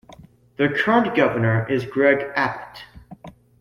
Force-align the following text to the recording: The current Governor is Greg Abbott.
The 0.57 0.69
current 0.83 1.15
Governor 1.15 1.67
is 1.69 1.85
Greg 1.85 2.31
Abbott. 2.35 2.79